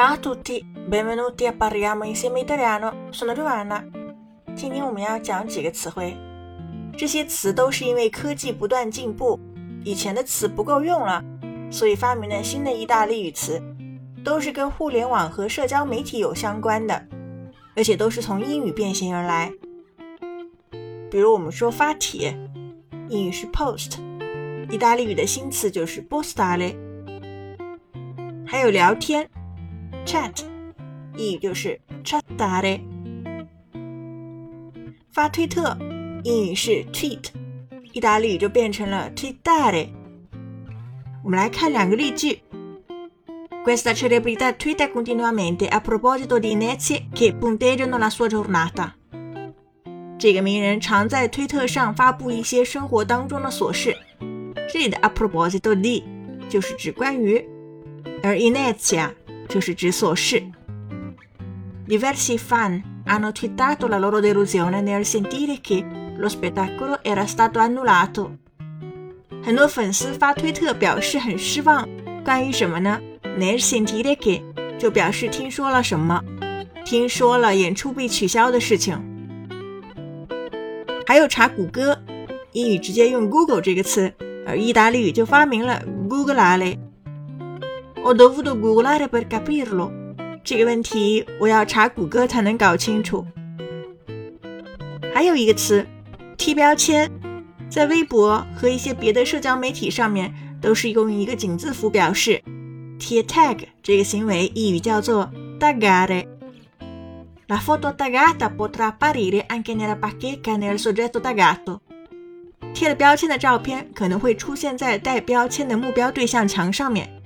[0.00, 3.08] Ciao a tutti, benvenuti a parliamo insieme italiano.
[3.10, 3.84] Sono Giovanna。
[4.54, 6.16] 今天我们要讲几个词汇，
[6.96, 9.38] 这些词都是因为科技不断进步，
[9.84, 11.22] 以前的词不够用了，
[11.70, 13.62] 所以发明了新的意大利语词，
[14.24, 17.06] 都是跟互联网和社交媒体有相关的，
[17.76, 19.52] 而且都是从英语变形而来。
[21.10, 22.34] 比如我们说发帖，
[23.10, 23.98] 英语是 post，
[24.70, 26.74] 意大利语的新词就是 postale。
[28.46, 29.28] 还有聊天
[30.06, 30.44] ，chat，
[31.16, 32.80] 英语就是 chattare。
[35.12, 35.76] 发推特，
[36.24, 37.26] 英语是 tweet，
[37.92, 39.88] 意大利语就变成了 twittare。
[41.22, 42.40] 我们来看两个例句。
[43.62, 48.92] Questa celebrità twitta continuamente a proposito di inezie che punteggiano la sua giornata.
[50.18, 53.94] 这个名人常在推特上发布一些生活当中的琐事。
[54.72, 56.02] 这里的 a proposito di
[56.48, 57.44] 就是指关于，
[58.22, 59.10] 而 inezia
[59.50, 60.42] 就是指琐事。
[61.86, 65.84] Diversi fan hanno twittato la loro delusione nel sentire che
[66.16, 68.30] lo spettacolo era stato annullato。
[69.42, 71.88] 很多粉丝发推特表示很失望，
[72.24, 73.00] 关于什么呢
[73.38, 74.40] ？nel sentire che
[74.78, 76.22] 就表示听说了什么，
[76.84, 78.96] 听说了演出被取消的事情。
[81.06, 81.98] 还有查谷歌，
[82.52, 84.12] 英语直接用 Google 这个词，
[84.46, 86.66] 而意大利语就发明了 Google 来了
[88.00, 88.04] Googleare。
[88.04, 89.90] Ho dovuto googlare per capirlo。
[90.42, 93.24] 这个问题我要查谷歌才能搞清楚。
[95.14, 95.86] 还有一个词，
[96.36, 97.10] 贴标签，
[97.68, 102.42] 在微博和一些别的社交媒体上面都是用一个井字符表示。
[102.98, 106.26] 贴 tag 这个行为，意语叫做 taggare。
[107.48, 111.80] La foto taggata potrà apparire anche nella bacheca nel soggetto taggato。
[112.74, 117.19] 贴了标签的照片可能会出现在带标签的目标对象墙上面。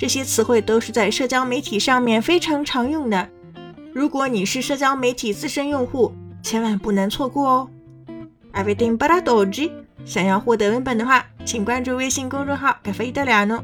[0.00, 3.28] 这些词汇都是在社交媒体上面非常常用的。
[3.92, 7.70] 如果你是社交媒体资深用户，千万不能错过哦。
[8.54, 9.70] Everything but a doggy。
[10.06, 13.62] 想要获得文本的话，请关注微信公众号“咖啡意大利诺”，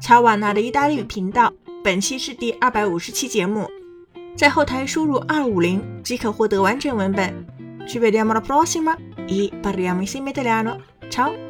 [0.00, 1.52] 乔瓦纳的意大利语频道。
[1.82, 3.68] 本期是第二百五十期节目。
[4.36, 7.44] 在后台输入二五零即可获得完整文本。
[7.88, 8.96] Ci vediamo alla prossima
[9.26, 10.76] e parliamo insieme italiano.
[11.10, 11.45] Ciao!